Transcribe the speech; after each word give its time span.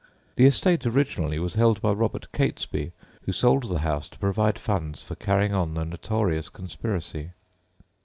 The 0.35 0.47
estate 0.47 0.83
originally 0.87 1.37
was 1.37 1.53
held 1.53 1.79
by 1.79 1.91
Robert 1.91 2.25
Catesby, 2.31 2.91
who 3.21 3.31
sold 3.31 3.69
the 3.69 3.81
house 3.81 4.09
to 4.09 4.17
provide 4.17 4.57
funds 4.57 4.99
for 5.03 5.13
carrying 5.13 5.53
on 5.53 5.75
the 5.75 5.85
notorious 5.85 6.49
conspiracy. 6.49 7.33